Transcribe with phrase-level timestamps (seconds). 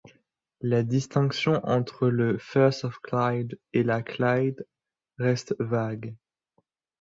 [0.61, 4.65] La distinction entre le Firth of Clyde et la Clyde
[5.19, 6.15] reste vague.